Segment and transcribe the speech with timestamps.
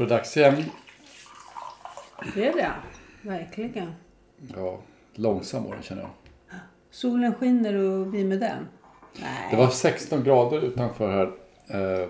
[0.00, 0.64] Då är det dags igen.
[2.34, 2.72] Det är det.
[3.22, 3.92] Verkligen.
[4.56, 4.78] Ja,
[5.14, 6.10] långsam den känner jag.
[6.90, 8.66] Solen skiner och vi med den.
[9.20, 9.48] Nej.
[9.50, 11.26] Det var 16 grader utanför här
[12.02, 12.08] eh,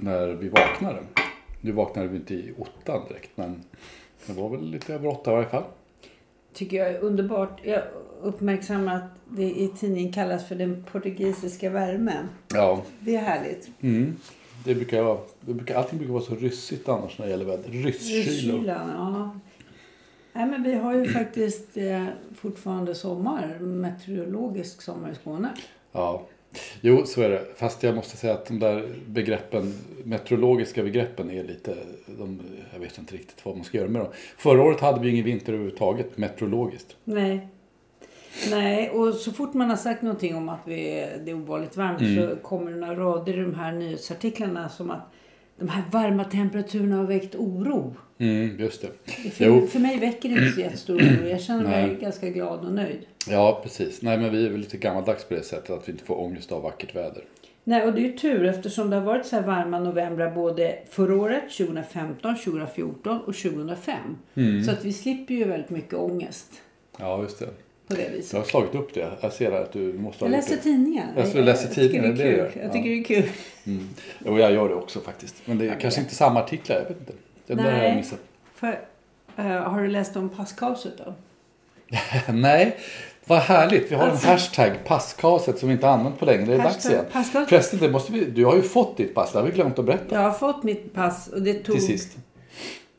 [0.00, 1.02] när vi vaknade.
[1.60, 3.64] Nu vaknade vi inte i åttan direkt men
[4.26, 5.64] det var väl lite över åtta i varje fall.
[6.52, 7.60] tycker jag är underbart.
[7.62, 7.82] Jag
[8.22, 12.28] uppmärksammar att det i tidningen kallas för den portugisiska värmen.
[12.54, 13.70] Ja, Det är härligt.
[13.80, 14.16] mm.
[14.64, 17.68] Det brukar vara, det brukar, allting brukar vara så ryssigt annars när det gäller väder.
[17.68, 18.58] Rysskylor.
[18.58, 19.40] Kylan, ja.
[20.32, 22.04] Nej, men vi har ju faktiskt eh,
[22.36, 23.58] fortfarande sommar.
[23.60, 25.48] Meteorologisk sommar i Skåne.
[25.92, 26.22] Ja,
[26.80, 27.44] jo så är det.
[27.56, 29.74] Fast jag måste säga att de där begreppen,
[30.04, 32.40] meteorologiska begreppen är lite, de,
[32.72, 34.10] jag vet inte riktigt vad man ska göra med dem.
[34.36, 36.96] Förra året hade vi ingen vinter överhuvudtaget meteorologiskt.
[37.04, 37.48] Nej.
[38.50, 41.98] Nej, och så fort man har sagt någonting om att vi, det är ovanligt varmt
[41.98, 45.12] så kommer det några rader i de här nyhetsartiklarna som att
[45.58, 47.96] de här varma temperaturerna har väckt oro.
[48.18, 49.12] Mm, just det.
[49.30, 51.28] För, för mig väcker det inte så jättestor oro.
[51.28, 51.96] Jag känner mig Nej.
[52.00, 53.06] ganska glad och nöjd.
[53.28, 54.02] ja precis.
[54.02, 56.52] Nej men vi är väl lite gammaldags på det sättet att vi inte får ångest
[56.52, 57.24] av vackert väder.
[57.66, 60.78] Nej, och det är ju tur eftersom det har varit så här varma novembrar både
[60.90, 63.96] förra året, 2015, 2014 och 2005.
[64.34, 64.64] Mm.
[64.64, 66.52] Så att vi slipper ju väldigt mycket ångest
[66.98, 67.48] Ja, just det.
[67.88, 68.38] På det Jag viset.
[68.38, 69.10] har slagit upp det.
[69.20, 70.62] Jag ser att du måste ha Jag läser det.
[70.62, 71.06] tidningen.
[71.16, 72.50] Jag läsa tycker tidningen, det det är kul.
[72.56, 72.64] jag.
[72.64, 73.30] Jag tycker det är kul.
[73.66, 73.88] Mm.
[74.26, 75.34] Jo, jag gör det också faktiskt.
[75.44, 77.12] Men det är kanske inte samma artiklar, jag vet inte.
[77.46, 77.96] Den där har jag Nej.
[77.96, 78.18] missat.
[78.54, 78.80] För,
[79.36, 81.14] eh, har du läst om passkaoset då?
[82.32, 82.76] Nej,
[83.24, 83.90] vad härligt.
[83.92, 86.46] Vi har Alltså- en hashtag, passkaset, som vi inte använt på länge.
[86.46, 87.04] Det är dags Hashtag igen.
[87.12, 87.48] passkaset.
[87.48, 89.32] Förresten, det måste vi, du har ju fått ditt pass.
[89.32, 91.86] Det har vi glömt att berätta Jag har fått mitt pass och det tog till
[91.86, 92.16] sist.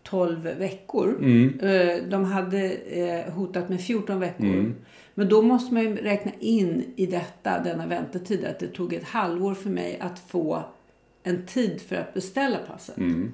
[0.06, 1.16] 12 veckor.
[1.20, 1.60] Mm.
[1.60, 4.46] Eh, De hade eh, hotat med 14 veckor.
[4.46, 4.76] Mm.
[5.14, 9.04] Men då måste man ju räkna in i detta, denna väntetid, att det tog ett
[9.04, 10.64] halvår för mig att få
[11.28, 12.98] en tid för att beställa passet.
[12.98, 13.34] Mm.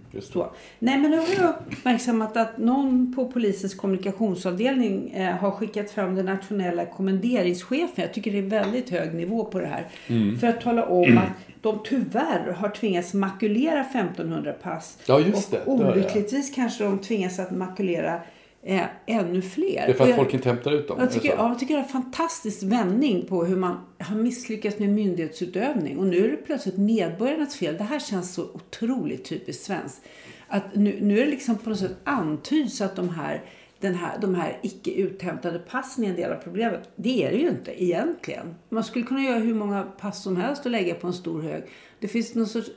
[0.79, 6.16] Nej, men nu har jag uppmärksammat att någon på polisens kommunikationsavdelning eh, har skickat fram
[6.16, 7.94] den nationella kommenderingschefen.
[7.96, 9.88] Jag tycker det är väldigt hög nivå på det här.
[10.07, 10.40] Mm.
[10.40, 14.97] För att tala om att de tyvärr har tvingats makulera 1500 pass.
[15.06, 15.63] Ja, just det.
[15.66, 18.22] Och olyckligtvis kanske de tvingas att makulera
[18.63, 19.66] eh, ännu fler.
[19.85, 20.97] Det är för att jag- folk inte hämtar ut dem.
[20.99, 24.79] jag tycker, ja, jag tycker det är en fantastisk vändning på hur man har misslyckats
[24.79, 25.97] med myndighetsutövning.
[25.97, 27.77] Och nu är det plötsligt medborgarnas fel.
[27.77, 30.01] Det här känns så otroligt typiskt svenskt.
[30.47, 33.41] Att nu, nu är det liksom på något sätt antyds att de här,
[33.79, 36.89] den här, de här icke uthämtade passen är en del av problemet.
[36.95, 38.56] Det är det ju inte egentligen.
[38.69, 41.63] Man skulle kunna göra hur många pass som helst och lägga på en stor hög.
[42.00, 42.69] Det finns någon sorts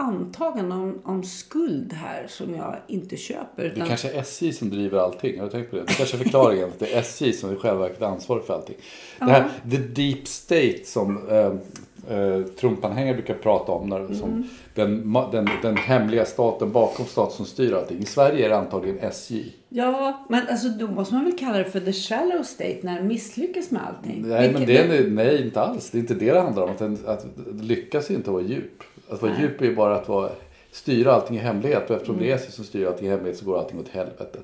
[0.00, 3.62] antagande om, om skuld här som jag inte köper.
[3.62, 5.38] Det Utan, kanske är SJ som driver allting.
[5.38, 5.82] Har du tänkt på det?
[5.82, 6.64] Det kanske är förklaringen.
[6.68, 8.76] att det är SJ som i själva verket är ansvarig för allting.
[9.18, 13.88] Det här the deep state som eh, eh, Trumpanhängare brukar prata om.
[13.88, 17.98] När, som den, ma- den, den hemliga staten bakom staten som styr allting.
[17.98, 19.44] I Sverige är det antagligen SJ.
[19.68, 23.08] Ja, men alltså då måste man väl kalla det för the shallow state när den
[23.08, 24.22] misslyckas med allting.
[24.28, 25.90] Nej, men Vilket- det är, nej, inte alls.
[25.90, 26.70] Det är inte det det handlar om.
[26.70, 27.26] Att, den, att
[27.60, 28.82] lyckas inte att vara djup.
[29.10, 29.42] Att vara Nej.
[29.42, 30.30] djup är ju bara att vara,
[30.72, 31.90] styra allting i hemlighet.
[31.90, 34.38] Och eftersom det är SJ som styr allting i hemlighet så går allting åt helvete.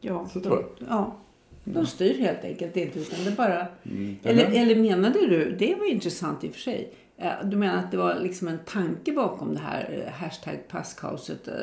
[0.00, 1.16] ja, så tror Ja.
[1.64, 2.98] De styr helt enkelt inte.
[2.98, 3.66] Utan det bara...
[3.84, 4.16] Mm.
[4.22, 6.92] eller, eller menade du, det var intressant i och för sig.
[7.18, 11.48] Eh, Du menar att det var liksom en tanke bakom det här eh, hashtag passkaoset?
[11.48, 11.54] eh,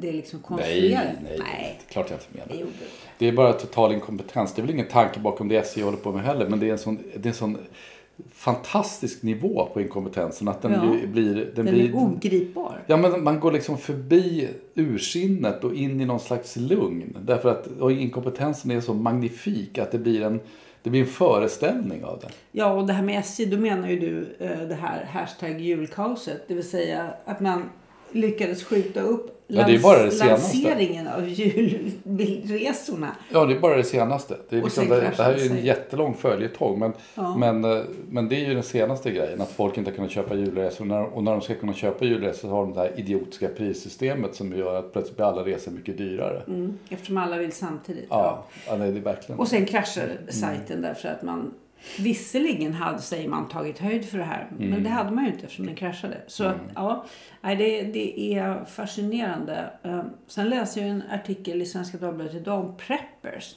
[0.00, 1.04] det- är liksom Nej, konstruerat?
[1.22, 1.78] nej, nej.
[1.78, 2.64] det är klart jag inte menar.
[2.72, 2.72] det.
[3.18, 4.54] Det är bara total inkompetens.
[4.54, 6.48] Det är väl ingen tanke bakom det SJ håller på med heller.
[6.48, 7.58] Men det är en sån, det är en sån
[8.32, 10.80] fantastisk nivå på inkompetensen att den Ja.
[10.80, 11.06] blir...
[11.06, 12.82] blir den Den blir, är ogripbar.
[12.86, 17.16] Ja, men man går liksom förbi ursinnet och in i någon slags lugn.
[17.22, 20.40] Därför att inkompetensen är så magnifik att det blir en,
[20.82, 22.28] det blir en föreställning av det.
[22.52, 26.44] Ja, och det här med SJ, då menar ju du eh, det här hashtag julkaoset.
[26.48, 27.62] Det vill säga att man
[28.12, 30.56] lyckades skjuta upp Ja, det är bara det senaste.
[30.56, 33.16] lanseringen av julresorna.
[33.32, 34.36] Ja, det är bara det senaste.
[34.48, 36.78] Det, är liksom, det, det här är ju en jättelång följetong.
[36.78, 37.36] Men, Ja.
[37.36, 39.40] men, eh, men det är ju den senaste grejen.
[39.40, 40.80] Att folk inte har kunnat köpa julresor.
[40.84, 43.48] Och när, och när de ska kunna köpa julresor så har de det här idiotiska
[43.48, 46.42] prissystemet som gör att plötsligt blir alla resor mycket dyrare.
[46.48, 48.06] Mm, eftersom alla vill samtidigt.
[48.10, 49.38] Ja, ja nej, det är verkligen.
[49.38, 51.54] Och sen kraschar sajten därför att man
[51.98, 54.48] visserligen hade, säger man, tagit höjd för det här.
[54.50, 54.70] Mm.
[54.70, 56.16] Men det hade man ju inte eftersom den kraschade.
[56.26, 57.04] Så att, ja,
[57.42, 59.70] det, det är fascinerande.
[59.82, 63.56] Eh, Sen läser jag en artikel i Svenska Dagbladet idag om preppers.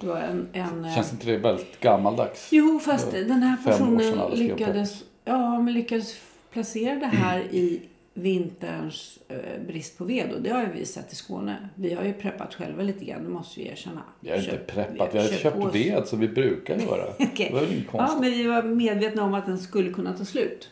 [0.00, 2.48] Det var en, en, eh, Känns inte det väldigt gammaldags?
[2.52, 6.20] Jo, fast den här personen lyckades, ja, men lyckades
[6.52, 7.82] placera det här i
[8.14, 10.32] vinterns eh, brist på ved.
[10.32, 11.68] Och det har ju vi sett i Skåne.
[11.74, 14.02] Vi har ju preppat själva lite grann, det måste vi erkänna.
[14.20, 17.04] Vi har inte Köpt- preppat, vi har köpt oss- ved som vi brukar göra.
[17.18, 17.48] Okej.
[17.48, 20.70] Det var väl Ja, men vi var medvetna om att den skulle kunna ta slut.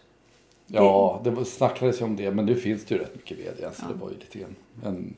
[0.67, 2.31] Ja, det snackades ju om det.
[2.31, 3.71] Men nu finns det ju rätt mycket ved igen.
[3.75, 4.55] Så det var ju lite grann
[4.85, 5.15] en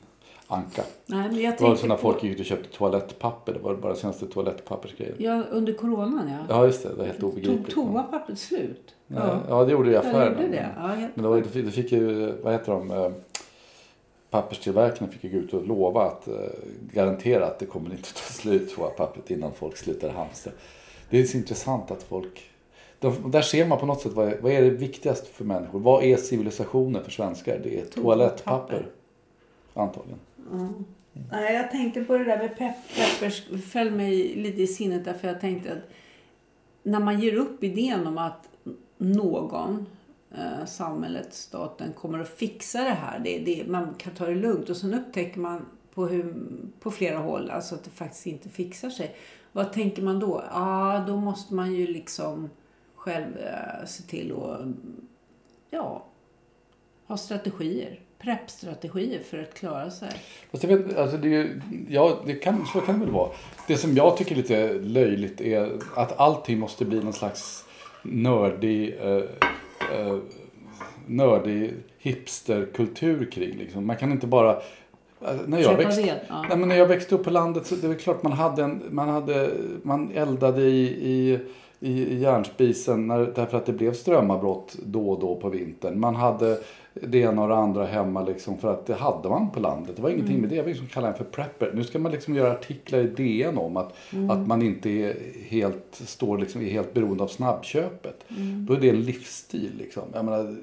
[0.47, 0.83] anka.
[1.05, 3.53] Nej, men jag Det var tänkte så när på, folk gick ut och köpte toalettpapper.
[3.53, 5.15] Det var bara senaste toalettpappersgrejen.
[5.19, 6.55] Ja, under coronan ja.
[6.55, 6.89] Ja, just det.
[6.89, 7.75] Det var helt Tog obegripligt.
[7.75, 8.95] toapappret slut?
[9.07, 10.37] Ja, ja det gjorde det i Ja, affären.
[10.41, 10.69] det det.
[10.77, 13.11] Ja, helt- Men då, då fick- ju, vad heter de, eh,
[14.29, 16.33] papperstillverkarna fick ju gå ut och lova att eh,
[16.93, 20.51] garantera att det kommer inte ta slut toapappret innan folk slutar hamstra.
[21.09, 22.49] Det är så intressant att folk,
[22.99, 25.79] de, där ser man på något sätt vad, är- vad är det viktigaste för människor?
[25.79, 27.59] Vad är civilisationen för svenskar?
[27.63, 28.85] Det är toalettpapper.
[29.77, 30.19] Antagligen.
[31.31, 33.43] Nej, jag tänkte på det där med pepp, peppers.
[33.71, 35.91] föll mig lite i sinnet därför jag tänkte att
[36.83, 38.49] när man ger upp idén om att
[38.97, 39.85] någon,
[40.31, 43.19] eh, samhället, staten, kommer att fixa det här.
[43.19, 46.35] Det, det, man kan ta det lugnt och sen upptäcker man på, hur,
[46.79, 49.15] på flera håll alltså att det faktiskt inte fixar sig.
[49.51, 50.43] Vad tänker man då?
[50.51, 52.49] Ja, då måste man ju liksom
[52.95, 54.59] själv eh, se till att
[55.69, 56.05] ja,
[57.07, 57.99] ha strategier.
[58.19, 60.09] Preppstrategier för att klara sig.
[60.51, 63.29] Fast jag vet, alltså det, är ja, det kan, så kan det väl vara.
[63.67, 67.65] Det som jag tycker är lite löjligt är att allting måste bli någon slags
[68.03, 69.23] nördig, eh,
[69.99, 70.17] eh,
[71.07, 73.57] nördig hipsterkultur kring.
[73.57, 73.85] Liksom.
[73.87, 74.51] Man kan inte bara...
[74.51, 76.45] eh, När jag, ved, ja.
[76.49, 78.83] nej, men när jag växte upp på landet så det var klart man hade en,
[78.91, 79.51] man, hade,
[79.83, 81.39] man eldade i, i,
[81.85, 85.99] i, i järnspisen när, därför att det blev strömavbrott då och då på vintern.
[85.99, 86.59] Man hade
[86.93, 89.95] det ena och det andra hemma liksom för att det hade man på landet.
[89.95, 90.61] Det var ingenting med det.
[90.61, 91.71] Vi liksom kallar den för prepper.
[91.73, 93.93] Nu ska man liksom göra artiklar i DN om att,
[94.29, 95.15] att man inte är
[95.47, 98.25] helt, står liksom, är helt beroende av snabbköpet.
[98.67, 99.71] Då är det en livsstil.
[99.77, 100.03] Liksom.
[100.13, 100.55] Jag menar,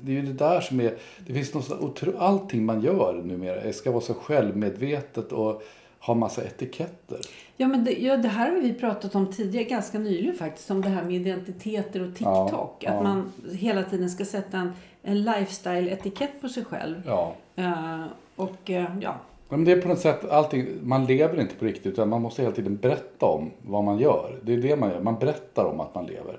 [0.00, 0.94] det, är ju det där som är...
[1.26, 5.62] Det finns något allting man gör numera ska vara så självmedvetet och
[6.00, 7.20] ha massa etiketter.
[7.56, 10.82] Ja, men det, ja, det här har vi pratat om tidigare, ganska nyligen faktiskt, om
[10.82, 12.76] det här med identiteter och TikTok.
[12.78, 13.02] Ja, att ja.
[13.02, 14.72] man hela tiden ska sätta en,
[15.02, 17.02] en lifestyle-etikett på sig själv.
[17.06, 17.34] Ja.
[17.56, 18.04] Eh,
[18.36, 19.14] och eh, ja,
[19.48, 22.42] Men det är på något sätt allting, man lever inte på riktigt utan man måste
[22.42, 24.38] hela tiden berätta om vad man gör.
[24.42, 26.38] Det är det man gör, man berättar om att man lever.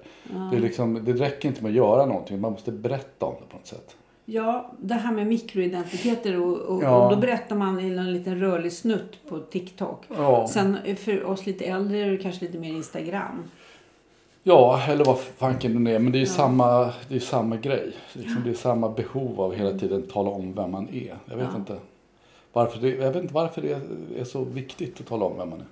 [0.51, 3.47] Det, är liksom, det räcker inte med att göra någonting, man måste berätta om det
[3.47, 3.95] på något sätt.
[4.25, 7.05] Ja, det här med mikroidentiteter och, och, Ja.
[7.05, 10.05] och då berättar man i en liten rörlig snutt på TikTok.
[10.17, 10.47] Ja.
[10.47, 13.43] Sen för oss lite äldre är det kanske lite mer Instagram.
[14.43, 15.99] Ja, eller vad fanken det är.
[15.99, 17.91] Men det är ju samma, det är samma grej.
[18.13, 21.17] Liksom, det är samma behov av hela tiden tala om vem man är.
[21.25, 21.57] Jag vet Ja.
[21.57, 21.77] inte.
[22.53, 23.79] Varför det, jag vet inte varför det
[24.19, 25.65] är så viktigt att tala om vem man är.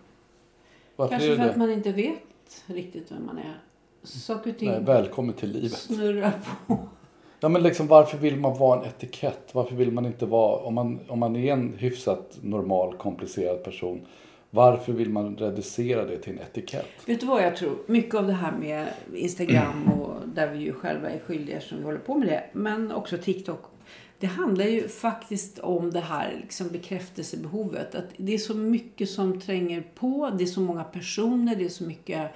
[0.95, 3.59] Varför Kanske är för det att man inte vet riktigt vem man är.
[4.03, 5.71] Saker och ting Nej, välkommen till livet.
[5.71, 6.31] snurrar
[6.67, 6.77] på.
[7.39, 9.49] Ja, men liksom, varför vill man vara en etikett?
[9.51, 14.01] Varför vill man inte vara, om man, om man är en hyfsat normal, komplicerad person,
[14.49, 16.87] varför vill man reducera det till en etikett?
[17.05, 17.77] Vet du vad jag tror?
[17.85, 21.83] Mycket av det här med Instagram och där vi ju själva är skyldiga som vi
[21.83, 22.43] håller på med det.
[22.53, 23.59] Men också TikTok.
[24.19, 27.95] Det handlar ju faktiskt om det här liksom bekräftelsebehovet.
[27.95, 30.31] Att det är så mycket som tränger på.
[30.37, 31.55] Det är så många personer.
[31.55, 32.31] Det är så mycket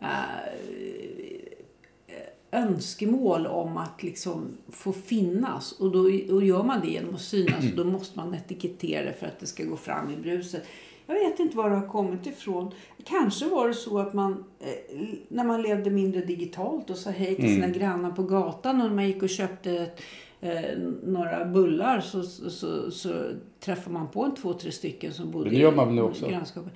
[0.00, 0.08] eh,
[2.52, 5.72] önskemål om att liksom få finnas.
[5.72, 6.00] Och då
[6.34, 7.64] och gör man det genom att synas.
[7.70, 10.64] Och då måste man etikettera det för att det ska gå fram i bruset.
[11.06, 12.70] Jag vet inte var det har kommit ifrån.
[13.04, 17.36] Kanske var det så att man, eh, när man levde mindre digitalt och sa hej
[17.36, 19.90] till sina grannar på gatan och när man gick och köpte
[20.40, 23.30] eh, några bullar så, så, så, så
[23.60, 25.94] träffade man på en två, tre stycken som bodde Men det gör man i väl
[25.94, 26.28] nu också?
[26.28, 26.72] grannskapet.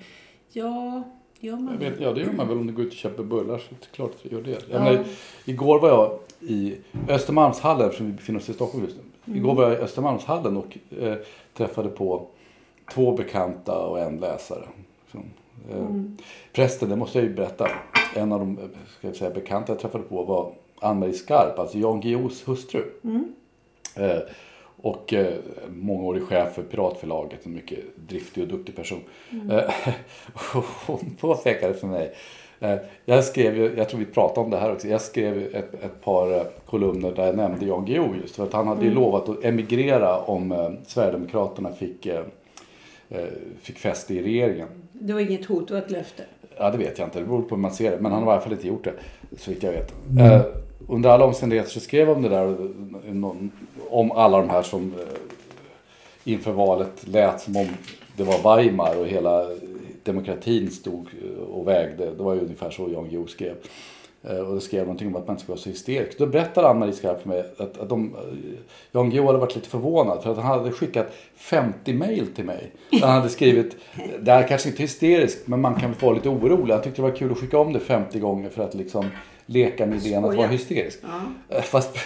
[0.51, 1.03] Ja,
[1.39, 1.89] gör man Jag det?
[1.89, 3.57] vet, ja, det gör man väl om du går ut och köper bullar.
[3.57, 4.49] Så det är klart att vi gör det.
[4.51, 4.79] Jag Ja.
[4.83, 5.05] menar,
[5.45, 6.75] igår var jag i
[7.09, 9.03] Östermalmshallen, eftersom vi befinner oss i Stockholm just nu.
[9.25, 9.39] Mm.
[9.39, 11.15] Igår var jag i Östermalmshallen och eh,
[11.53, 12.27] träffade på
[12.93, 14.63] två bekanta och en läsare.
[15.11, 15.23] Så, eh,
[15.77, 16.17] Mm.
[16.53, 17.67] Förresten, det måste jag ju berätta.
[18.15, 18.63] En av de eh,
[18.97, 22.83] ska jag säga, bekanta jag träffade på var Ann-Marie Skarp, alltså Jan Guillous hustru.
[23.03, 23.33] Mm.
[23.95, 24.17] Eh,
[24.81, 25.33] och eh,
[25.69, 28.99] mångårig chef för Piratförlaget, en mycket driftig och duktig person.
[29.51, 29.63] Eh,
[30.33, 32.13] och hon påpekade för mig,
[32.59, 35.73] eh, jag skrev ju, jag tror vi pratade om det här också, jag skrev ett,
[35.73, 38.93] ett par eh, kolumner där jag nämnde Jan Guillou just för att han hade ju
[38.93, 42.23] lovat att emigrera om eh, Sverigedemokraterna fick, eh,
[43.09, 43.25] eh,
[43.61, 44.67] fick fäste i regeringen.
[44.91, 46.23] Det var inget hot, det var ett löfte.
[46.57, 47.19] Ja, det vet jag inte.
[47.19, 47.99] Det beror på hur man ser det.
[47.99, 48.93] Men han har i alla fall inte gjort det,
[49.37, 49.93] så vitt jag vet.
[50.19, 50.41] Eh,
[50.87, 52.57] under alla omständigheter så skrev om det där
[53.89, 57.67] om alla de här som eh, inför valet lät som om
[58.15, 59.47] det var Weimar och hela
[60.03, 62.05] demokratin stod eh, och vägde.
[62.05, 63.55] Det var ju ungefär så Jan Guillou skrev.
[64.23, 66.17] Eh, och det skrev någonting om att man inte skulle vara så hysterisk.
[66.17, 68.15] Då berättade Ann-Marie Skarp för mig att, att de,
[68.91, 72.71] Jan Guillou hade varit lite förvånad för att han hade skickat 50 mail till mig.
[73.01, 73.75] Han hade skrivit,
[74.19, 76.73] det här kanske inte är hysteriskt men man kan få lite orolig.
[76.73, 79.05] Han tyckte det var kul att skicka om det 50 gånger för att liksom
[79.49, 80.99] leka med idén att vara hysterisk.
[81.49, 81.97] Eh, Fast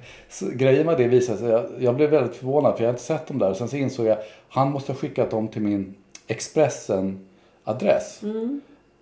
[0.52, 3.26] grejen med det visade sig, jag, jag blev väldigt förvånad för jag har inte sett
[3.26, 3.54] dem där.
[3.54, 5.94] Sen så insåg jag, han måste ha skickat dem till min
[6.26, 8.20] Expressen-adress.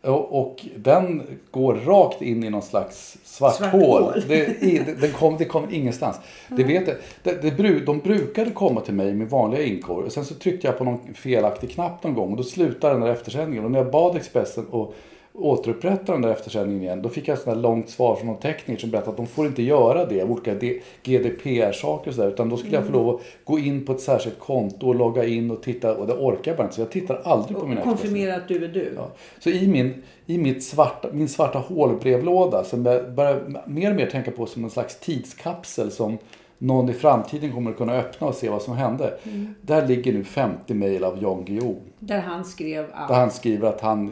[0.02, 4.02] Och, och den går rakt in i någon slags svart, Svart hål.
[4.02, 4.22] hål.
[4.28, 6.16] Det, i, det, den kom, det kom ingenstans.
[6.48, 6.86] Det vet.
[7.22, 10.06] Det, det, de brukade komma till mig med vanliga inkorg.
[10.06, 12.30] Och sen så tryckte jag på någon felaktig knapp någon gång.
[12.30, 13.64] Och då slutade den där eftersändningen.
[13.64, 14.94] Och när jag bad Expressen att
[15.32, 17.02] återupprätta den där eftersändningen igen.
[17.02, 19.46] Då fick jag ett sånt långt svar från någon tekniker som berättade att de får
[19.46, 20.22] inte göra det.
[20.22, 20.54] av Olika
[21.02, 22.28] GDPR-saker och sådär.
[22.28, 25.24] Utan då skulle jag få lov att gå in på ett särskilt konto och logga
[25.24, 25.96] in och titta.
[25.96, 26.74] Och det orkar jag bara inte.
[26.74, 27.82] Så jag tittar aldrig på mina.
[27.82, 28.92] Konfirmera att du är du.
[28.96, 29.10] Ja.
[29.38, 34.06] Så i min, i mitt svarta, min svarta hålbrevlåda som jag börjar mer och mer
[34.06, 36.18] tänka på som en slags tidskapsel som
[36.58, 39.18] någon i framtiden kommer att kunna öppna och se vad som hände.
[39.60, 41.76] Där ligger nu 50 mejl av Jan Guillou.
[41.98, 43.08] Där han skrev allt.
[43.08, 44.10] Där han skriver att han,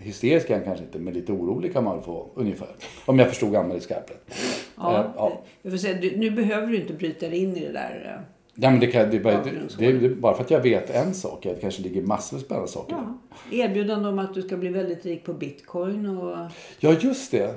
[0.00, 2.68] hysterisk är han kanske inte, men lite orolig kan man väl få ungefär.
[3.06, 4.34] Om jag förstod Ann-Marie Skarp rätt.
[4.76, 5.78] Ja, Eh, ja.
[5.78, 8.20] Säga, du, nu behöver du inte bryta dig in i det där.
[8.56, 8.62] Eh.
[8.62, 9.44] Ja, men det, kan, det, är bara,
[9.78, 12.40] det, det, bara för att jag vet en sak, att det kanske ligger massor av
[12.40, 12.96] spännande saker.
[12.96, 13.18] Ja.
[13.56, 16.36] Erbjudande om att du ska bli väldigt rik på bitcoin och
[16.80, 17.54] Ja, just det.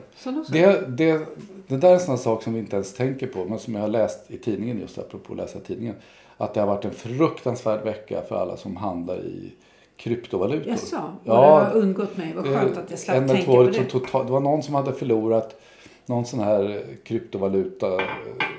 [0.51, 1.27] Det, det,
[1.67, 3.81] det där är en sån sak som vi inte ens tänker på, men som jag
[3.81, 5.95] har läst i tidningen just apropå att läsa tidningen.
[6.37, 9.53] Att det har varit en fruktansvärd vecka för alla som handlar i
[9.97, 10.71] kryptovalutor.
[10.71, 10.95] Jaså?
[11.23, 12.33] Ja, det har undgått mig.
[12.35, 13.83] Vad skönt att jag slapp tänka på det.
[13.83, 15.61] total, det var någon som hade förlorat
[16.07, 18.07] någon sån här kryptovaluta eh,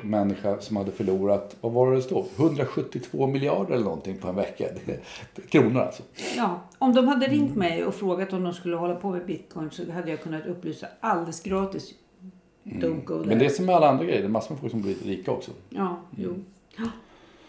[0.03, 2.27] människa som hade förlorat, vad var det stod?
[2.37, 4.65] 172 miljarder eller någonting på en vecka.
[5.49, 6.03] Kronor alltså.
[6.37, 9.71] Ja, om de hade ringt mig och frågat om de skulle hålla på med bitcoin
[9.71, 11.95] så hade jag kunnat upplysa alldeles gratis.
[12.65, 13.27] Don't go there.
[13.27, 14.95] Men det är som med alla andra grejer, det är massor med folk som blir
[15.05, 15.51] rika också.
[15.71, 16.35] Ja, jo.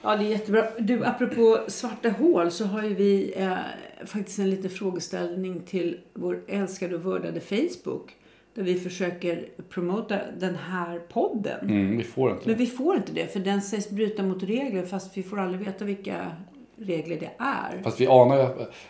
[0.01, 0.65] Ja, det är jättebra.
[0.79, 3.58] Du, apropå svarta hål så har ju vi eh,
[4.06, 8.15] faktiskt en liten frågeställning till vår älskade och vördade Facebook.
[8.59, 11.69] Där vi försöker promota den här podden.
[11.69, 14.85] Mm, vi får inte Men vi får inte det för den sägs bryta mot regler
[14.85, 16.31] fast vi får aldrig veta vilka
[16.75, 17.81] regler det är.
[17.83, 18.45] Fast vi anar ju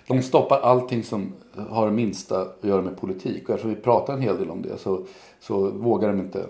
[0.07, 1.33] de stoppar allting som
[1.69, 3.49] har det minsta att göra med politik.
[3.49, 5.05] Och eftersom vi pratar en hel del om det så,
[5.39, 6.45] så vågar de inte,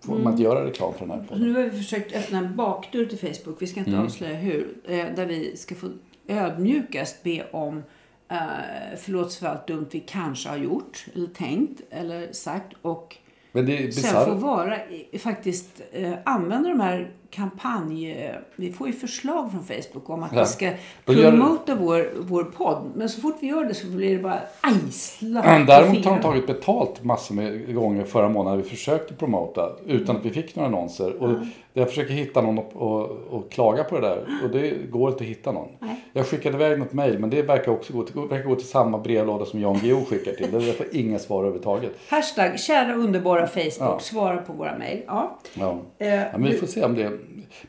[0.00, 1.42] får man inte göra reklam för den här Så podden.
[1.42, 3.62] nu har vi försökt öppna en bakdörr till Facebook.
[3.62, 4.74] Vi ska inte avslöja hur.
[4.84, 5.88] Eh, där vi ska få
[6.28, 7.82] ödmjukast be om
[8.28, 12.76] eh, förlåt för allt dumt vi kanske har gjort eller tänkt eller sagt.
[12.82, 13.16] Och
[13.52, 14.78] Men det är sen få vara,
[15.18, 18.10] faktiskt eh, använda de här kampanj...
[18.12, 20.40] eh, Vi får ju förslag från Facebook om att Ja.
[20.40, 20.70] vi ska
[21.04, 22.92] promota vår, vår podd.
[22.94, 26.12] Men så fort vi gör det så blir det bara aj, slapp på Däremot har
[26.16, 28.62] de tagit betalt massor med gånger förra månaden.
[28.62, 31.22] Vi försökte promota utan att vi fick några annonser.
[31.22, 31.30] Och
[31.72, 34.24] jag försöker hitta någon och, och, och klaga på det där.
[34.44, 35.68] Och det går inte att hitta någon.
[35.78, 36.04] Nej.
[36.12, 38.98] Jag skickade iväg något mejl men det verkar också gå till, verkar gå till samma
[38.98, 40.50] brevlåda som Jan Guillou skickar till.
[40.52, 41.92] Det får inga svar överhuvudtaget.
[42.08, 43.72] Hashtag kära underbara Facebook.
[43.80, 43.98] Ja.
[44.00, 45.02] Svara på våra mejl.
[45.06, 45.38] Ja.
[45.54, 45.78] Ja.
[45.98, 47.10] Eh, Ja, men vi får se om det...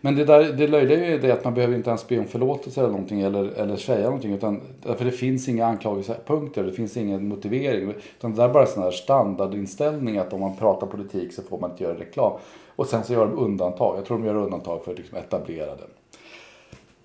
[0.01, 2.25] Men det, där, det löjliga är ju det att man behöver inte ens be om
[2.25, 4.33] förlåtelse eller någonting eller, eller säga någonting.
[4.33, 7.93] Utan, därför det finns inga anklagelsepunkter, det finns ingen motivering.
[8.17, 11.59] Utan det där är bara sån här standardinställning att om man pratar politik så får
[11.59, 12.39] man inte göra reklam.
[12.75, 13.97] Och sen så gör de undantag.
[13.97, 15.83] Jag tror de gör undantag för liksom etablerade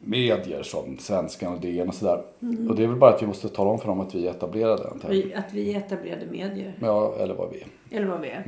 [0.01, 2.23] medier som Svenskan och DN och sådär.
[2.69, 4.31] Och det är väl bara att vi måste tala om för dem att vi är
[4.31, 4.91] etablerade.
[5.09, 6.75] Vi- Att vi är etablerade medier.
[6.81, 7.67] Ja, eller vad vi är.
[7.97, 8.45] Eller vad vi är.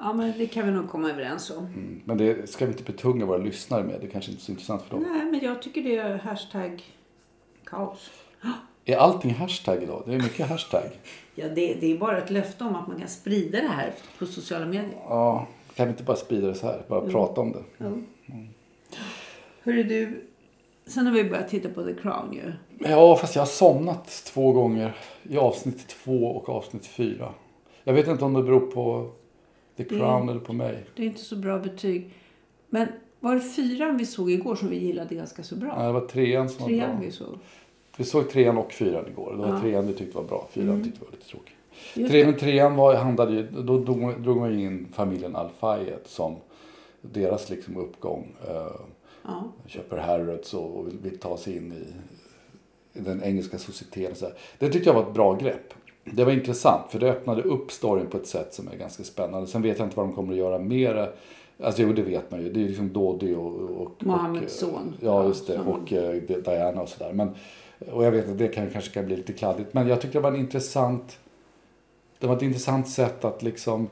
[0.00, 1.66] Ja, men det kan vi nog komma överens om.
[1.66, 2.00] Mm.
[2.04, 4.00] Men det ska vi inte betunga våra lyssnare med.
[4.00, 5.06] Det kanske inte är så intressant för dem.
[5.12, 6.82] Nej, men jag tycker det är hashtag
[7.64, 8.10] kaos.
[8.84, 10.02] Är allting hashtag idag?
[10.06, 10.82] Det är mycket hashtag.
[11.36, 14.26] Ja, det, det är bara ett löfte om att man kan sprida det här på
[14.26, 14.96] sociala medier.
[15.08, 16.82] Ja, kan vi inte bara sprida det så här?
[16.88, 17.62] Bara prata om det.
[19.62, 20.24] Hörru du,
[20.86, 22.52] sen har vi börjat titta på The Crown ju.
[22.90, 24.96] Ja, fast jag har somnat två gånger.
[25.22, 27.34] I avsnitt två och avsnitt fyra.
[27.84, 29.10] Jag vet inte om det beror på
[29.76, 30.84] The Crown eller på mig.
[30.96, 32.10] Det är inte så bra betyg.
[32.70, 32.88] Men
[33.20, 35.74] var det fyran vi såg igår som vi gillade ganska så bra?
[35.78, 37.06] Nej, det var trean som var Trean bra.
[37.06, 37.38] vi såg.
[37.96, 39.30] Vi såg trean och fyran igår.
[39.32, 39.50] Det var Ja.
[39.50, 39.62] Mm.
[39.62, 40.48] trean vi tyckte var bra.
[40.52, 41.54] Fyran tyckte vi var lite tråkig.
[41.94, 46.36] Just Tre, men trean var, handlade ju, då drog, drog man in familjen Al-Fayed som
[47.00, 48.26] deras liksom uppgång.
[48.48, 48.66] Eh,
[49.26, 49.52] Ja.
[49.66, 51.92] köper Harrods och, vill, vill ta sig in i,
[53.00, 54.30] den engelska societeten.
[54.58, 55.74] Det tyckte jag var ett bra grepp.
[56.04, 59.46] Det var intressant för det öppnade upp storyn på ett sätt som är ganska spännande.
[59.46, 61.12] Sen vet jag inte vad de kommer att göra mer.
[61.62, 62.52] Alltså jo, det vet man ju.
[62.52, 63.60] Det är liksom Dodi och...
[63.60, 64.94] och Mohammeds och, son.
[65.00, 65.58] Ja, just det.
[65.58, 67.12] Och eh, Diana och sådär.
[67.12, 67.34] Men,
[67.92, 69.74] och jag vet att det kan, kanske kan bli lite kladdigt.
[69.74, 71.18] Men jag tyckte det var en intressant...
[72.18, 73.88] Det var ett intressant sätt att liksom eh,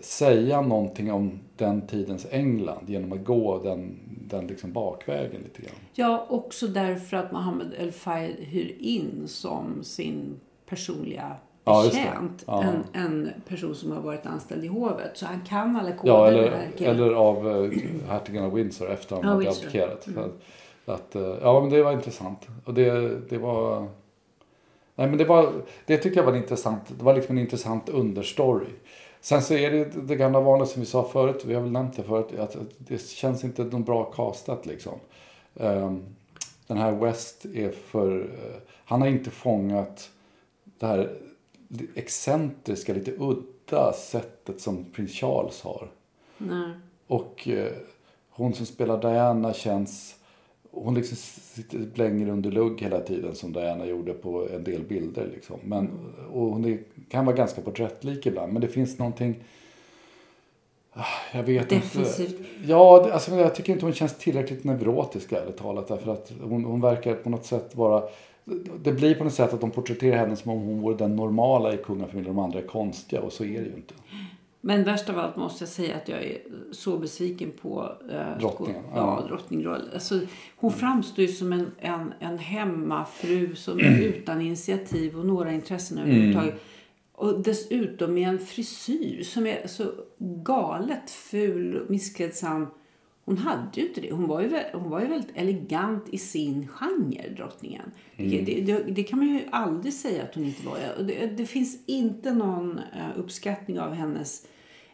[0.00, 3.98] säga någonting om den tidens England genom att gå den,
[4.28, 5.74] den liksom bakvägen lite grann.
[5.94, 12.64] Ja, också därför att Mohammed El Fayed hyr in som sin personliga Ja, betjänt Ja.
[12.64, 15.10] en, en person som har varit anställd i hovet.
[15.14, 16.12] Så han kan alla koder.
[16.12, 17.72] Ja, eller, eller av uh,
[18.08, 20.08] hertigen av Windsor efter han Ja, hade abdikerat.
[20.84, 22.46] Så att- eh, ja, men det var intressant.
[22.64, 23.80] Och det, det var...
[24.94, 25.52] Nej, men det, var,
[25.86, 26.82] det tyckte jag var intressant.
[26.98, 28.66] Det var liksom en intressant understory.
[29.20, 31.44] Sen så är det det gamla vanliga som vi sa förut.
[31.44, 32.38] Vi har väl nämnt det förut.
[32.38, 34.98] Att det känns inte någon bra castat liksom.
[35.56, 36.02] Ehm,
[36.66, 38.20] den här West är för...
[38.20, 40.10] eh, han har inte fångat
[40.64, 41.16] det här
[41.94, 45.88] excentriska, lite udda sättet som prins Charles har.
[46.38, 46.70] Nej.
[47.06, 47.72] Och eh,
[48.30, 50.16] hon som spelar Diana känns...
[50.72, 55.28] Hon liksom sitter, blänger under lugg hela tiden som Diana gjorde på en del bilder.
[55.34, 55.56] Liksom.
[55.64, 55.90] Men,
[56.32, 56.78] och hon är,
[57.08, 58.52] kan vara ganska porträttlik ibland.
[58.52, 59.34] Men det finns någonting...
[60.92, 61.04] Ah,
[61.34, 62.30] Jag vet Defensivt.
[62.30, 62.44] inte.
[62.66, 65.88] Ja, alltså, jag tycker inte hon känns tillräckligt neurotisk ärligt talat.
[65.88, 68.02] Därför att hon, hon verkar på något sätt vara...
[68.82, 71.74] Det blir på något sätt att de porträtterar henne som om hon vore den normala
[71.74, 72.34] i kungafamiljen.
[72.36, 73.94] De andra är konstiga och så är det ju inte.
[74.60, 76.38] Men värst av allt måste jag säga att jag är
[76.72, 79.24] så besviken på eh, Drottningen, ja.
[79.28, 79.66] Drottning.
[79.66, 80.20] Alltså,
[80.56, 85.98] hon framstår ju som en, en, en hemmafru som är utan initiativ och några intressen
[85.98, 86.60] överhuvudtaget.
[87.12, 89.84] Och dessutom med en frisyr som är så
[90.18, 92.66] galet ful och missklädsam.
[93.30, 94.12] Hon hade ju inte det.
[94.12, 97.90] Hon var ju, hon var ju väldigt elegant i sin genre, drottningen.
[98.16, 100.78] Det, det, det, det kan man ju aldrig säga att hon inte var.
[101.02, 104.46] Det, det finns inte någon eh, uppskattning av hennes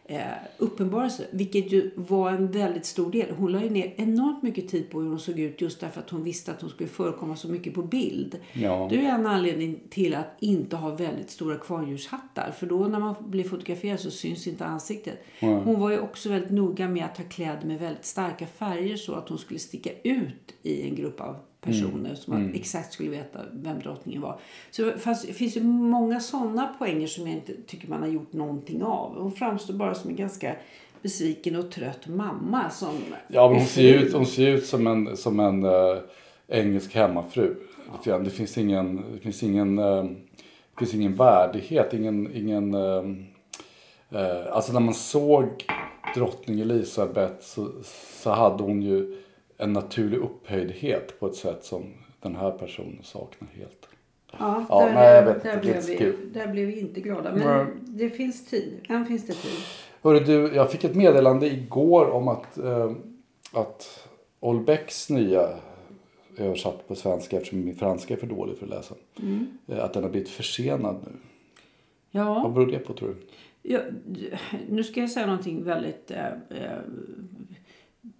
[0.07, 0.25] eh,
[0.57, 3.35] uppenbarelse, vilket ju var en väldigt stor del.
[3.37, 6.09] Hon la ju ner enormt mycket tid på hur hon såg ut just därför att
[6.09, 8.39] hon visste att hon skulle förekomma så mycket på bild.
[8.53, 8.87] Ja.
[8.89, 12.51] Det är en anledning till att inte ha väldigt stora kvarndjurshattar.
[12.51, 15.23] För då när man blir fotograferad så syns inte ansiktet.
[15.39, 19.13] Hon var ju också väldigt noga med att ha kläder med väldigt starka färger så
[19.13, 21.35] att hon skulle sticka ut i en grupp av
[21.67, 24.39] personer som man exakt skulle veta vem drottningen var.
[24.71, 28.33] Så det fanns, finns ju många sådana poänger som jag inte tycker man har gjort
[28.33, 29.21] någonting av.
[29.21, 30.55] Hon framstår bara som en ganska
[31.01, 32.95] besviken och trött mamma som
[33.27, 35.97] Ja, men hon ser ju ut, hon ser ut som en, som en eh,
[36.47, 37.55] engelsk hemmafru.
[38.03, 38.23] grann.
[38.23, 43.03] Det finns ingen, det finns ingen, eh, det finns ingen värdighet, ingen, ingen eh,
[44.51, 45.65] alltså när man såg
[46.15, 47.69] drottning Elisabeth så,
[48.23, 49.17] så hade hon ju
[49.57, 51.83] en naturlig upphöjdhet på ett sätt som
[52.21, 53.87] den här personen saknar helt.
[54.39, 57.35] Ja, Ja, där, nej, jag vet där, blev vi, där blev vi inte glada.
[57.35, 57.65] Men Nej.
[57.85, 58.79] det finns tid.
[58.89, 59.51] Än finns det tid.
[60.01, 62.91] Hörru du, jag fick ett meddelande igår om att, eh,
[63.53, 64.07] att
[64.39, 65.49] Olbecks nya
[66.37, 68.95] översatt på svenska eftersom min franska är för dålig för att läsa.
[69.67, 71.11] Eh, att den har blivit försenad nu.
[72.11, 73.15] Vad Ja, beror det på tror du?
[73.73, 73.79] ja,
[74.69, 76.79] nu ska jag säga någonting väldigt eh, eh,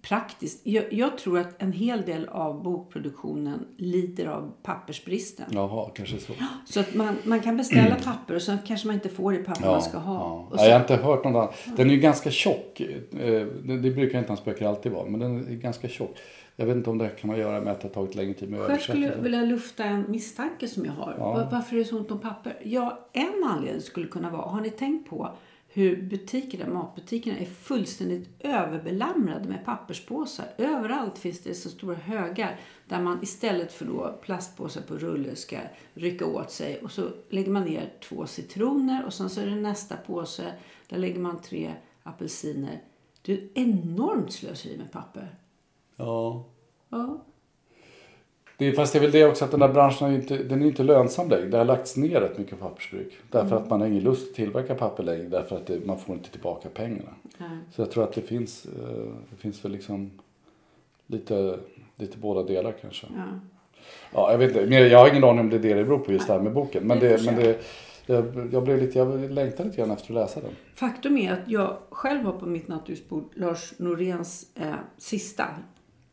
[0.02, 0.66] praktiskt.
[0.66, 5.46] Jag, jag tror att en hel del av bokproduktionen lider av pappersbristen.
[5.50, 6.32] Jaha, kanske så.
[6.66, 9.66] Så att man, man kan beställa papper och sen kanske man inte får det papper
[9.66, 10.14] man ska ha.
[10.14, 10.48] Ja.
[10.56, 11.54] Ja, jag har inte hört något annat.
[11.76, 12.80] Den är ju ganska tjock.
[12.80, 13.46] Eh,
[13.82, 15.04] Det, brukar inte hans böcker alltid vara.
[15.08, 16.16] Men den är ganska tjock.
[16.56, 18.50] Jag vet inte om det kan man göra med att det har tagit längre tid
[18.50, 21.14] med själv skulle jag vilja lufta en misstanke som jag har.
[21.18, 21.32] Ja.
[21.32, 22.56] Var- Varför är det så ont om papper?
[22.62, 25.30] Ja, en anledning skulle kunna vara, har ni tänkt på
[25.78, 30.46] hur butikerna, matbutikerna är fullständigt överbelamrade med papperspåsar.
[30.56, 35.58] Överallt finns det så stora högar där man istället för då plastpåsar på rulle ska
[35.94, 39.54] rycka åt sig och så lägger man ner två citroner och sen så är det
[39.54, 40.52] nästa påse.
[40.88, 42.82] Där lägger man tre apelsiner.
[43.22, 45.34] Det är ett enormt slöseri med papper.
[45.96, 46.44] Ja.
[46.88, 47.24] Ja.
[48.58, 50.62] Det är, fast det är väl det också att den här branschen är inte, den
[50.62, 51.46] är inte lönsam längre.
[51.46, 53.18] Det har lagts ner rätt mycket pappersbruk.
[53.30, 55.28] Därför att man har ingen lust att tillverka papper längre.
[55.28, 57.10] Därför att det, man får inte tillbaka pengarna.
[57.38, 57.48] Nej.
[57.74, 60.10] Så jag tror att det finns, eh, det finns väl liksom
[61.06, 61.58] lite,
[61.96, 63.06] lite båda delar kanske.
[63.16, 63.40] Ja.
[64.12, 64.66] Ja, jag vet inte.
[64.66, 66.40] Men jag har ingen aning om det är det det beror på just det här
[66.40, 66.86] med boken.
[66.86, 67.60] Men, Det men det,
[68.06, 70.50] jag, jag, blev lite, jag längtar lite grann efter att läsa den.
[70.74, 75.44] Faktum är att jag själv har på mitt nattduksbord Lars Noréns eh, sista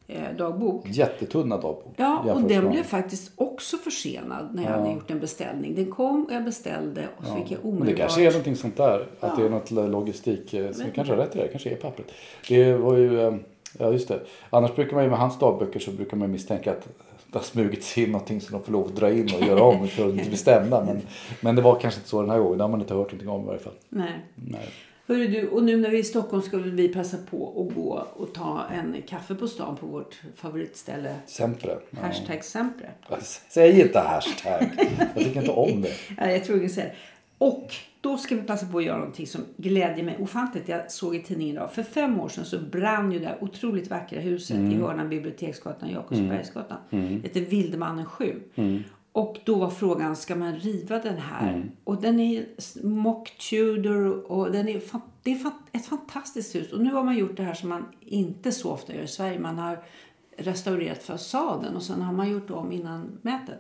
[0.08, 0.86] eh, dagbok.
[0.89, 1.94] Jättetunna dagbok.
[1.98, 5.76] Ja, och den med- blev faktiskt också försenad när jag hade gjort en beställning.
[5.76, 7.98] Den kom och jag beställde och så fick jag Men det omedelbart...
[7.98, 9.08] kanske är någonting sånt där.
[9.20, 10.54] Att det är något logistik.
[10.54, 11.48] eh, Som kanske har rätt i det.
[11.48, 12.08] kanske är pappret.
[12.50, 13.36] Det var ju, eh,
[13.80, 14.20] ja just det.
[14.50, 16.88] Annars brukar man ju med hans dagböcker så brukar man misstänka att
[17.32, 19.88] det har smugits in någonting som de får lov att dra in och göra om
[19.88, 20.84] för att inte bli stämda.
[20.86, 21.02] Men,
[21.41, 22.58] men det var kanske inte så den här gången.
[22.58, 23.74] Det har man inte hört någonting om i varje fall.
[23.89, 24.12] Nej.
[24.36, 24.70] Nej.
[25.08, 28.08] Hörru du, och nu när vi är i Stockholm ska vi passa på att gå
[28.13, 31.15] och ta en kaffe på stan på vårt favoritställe.
[31.26, 31.78] Sempre.
[31.89, 32.00] Ja.
[32.02, 32.88] Hashtag Sempre.
[33.50, 34.70] Säg inte hashtag.
[35.15, 35.91] Jag tycker inte om det.
[36.18, 36.96] Ja, jag tror säga det.
[37.38, 40.68] Och då ska vi passa på att göra någonting som glädjer mig ofantligt.
[40.68, 41.74] Jag såg i tidningen idag.
[41.74, 45.89] För fem år sedan så brann ju det här otroligt vackra huset i hörnan Biblioteksgatan
[45.89, 46.78] och Jakobsbergsgatan.
[46.89, 48.41] Det heter Vildemannen 7.
[49.15, 51.71] Och då var frågan, ska man riva den här?
[51.84, 52.45] Och den är
[52.84, 54.82] mock Tudor och den är,
[55.23, 56.73] det är ett fantastiskt hus.
[56.73, 59.39] Och nu har man gjort det här som man inte så ofta gör i Sverige.
[59.39, 59.84] Man har
[60.38, 63.56] restaurerat fasaden och sen har man gjort om innan mätet.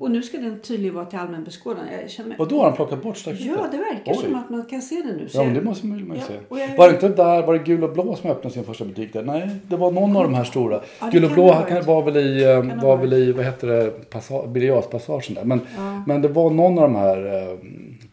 [0.00, 1.84] Och nu ska den tydligen vara till allmän beskådan.
[2.02, 2.40] Jag känner.
[2.40, 3.46] Och då har han plockat bort staketet?
[3.46, 4.18] Ja, det verkar Oj.
[4.24, 5.28] som att man kan se det nu.
[5.28, 6.34] Så Ja, men det måste man ju Ja, se.
[6.60, 9.12] jag- Var det inte där, var det Gul och Blå som öppnade sin första butik
[9.12, 9.22] där?
[9.22, 10.80] Nej, det var någon av de här stora.
[11.00, 13.02] Ja, det Gul och Blå det var väl i, eh, ha var varit.
[13.12, 15.44] väl i vad heter det, Passa- Birger Jarls-passagen där.
[15.44, 15.60] Men,
[16.06, 17.58] men det var någon av de här eh,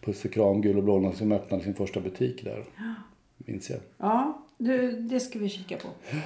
[0.05, 2.63] Puss och Kram, Gul och Blå som öppnade sin första butik där.
[3.37, 3.79] Minns jag.
[3.97, 5.87] Ja, du, det ska vi kika på.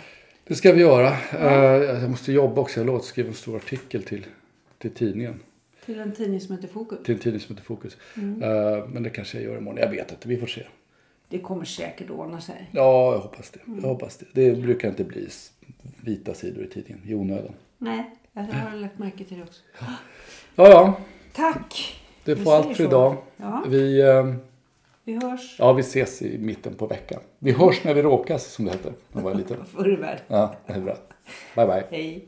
[0.50, 1.18] Det ska vi göra.
[1.32, 2.80] Eh, jag måste jobba också.
[2.80, 4.26] Jag har lovat skriva en stor artikel till,
[4.78, 5.40] till tidningen.
[5.86, 7.00] Till en tidning som heter Fokus.
[7.04, 7.98] Till en tidning som heter Fokus.
[8.18, 8.44] Mm.
[8.44, 9.80] Eh, men det kanske jag gör imorgon.
[9.82, 10.28] Jag vet inte.
[10.28, 10.64] Vi får se.
[11.28, 12.70] Det kommer säkert ordna sig.
[12.72, 13.60] Ja, jag hoppas det.
[13.66, 14.26] Jag hoppas det.
[14.34, 15.28] Det brukar inte bli
[16.04, 17.54] vita sidor i tidningen i onödan.
[17.78, 19.62] Nej, jag har lagt märke till det också.
[20.56, 20.98] Ja, ja.
[21.34, 22.02] Tack!
[22.24, 22.84] Det får allt för så.
[22.84, 23.18] idag.
[23.38, 23.64] Ja.
[23.68, 24.34] Vi, eh,
[25.10, 27.20] Vi hörs ja, vi ses i mitten på veckan.
[27.40, 29.66] Vi hörs när vi råkas, som det hette när jag var liten.
[29.66, 30.24] förr i världen.
[30.28, 30.96] Ja, det är bra.
[31.56, 31.84] Bye, bye.
[31.92, 32.28] Hej!